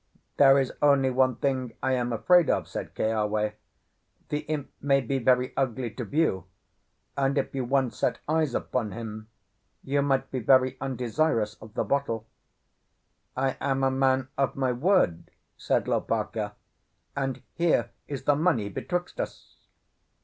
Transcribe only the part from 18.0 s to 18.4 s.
is the